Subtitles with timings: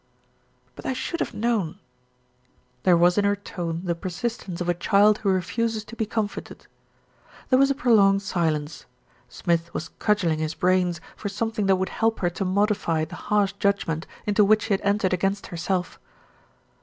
[0.75, 1.77] "But I should have known."
[2.81, 6.65] There was in her tone the persistence of a child who refuses to be comforted.
[7.51, 8.87] There was a prolonged silence.
[9.29, 13.53] Smith was cudgelling his brains for something that would help her to modify the harsh
[13.59, 15.99] judgment into which she had entered against herself.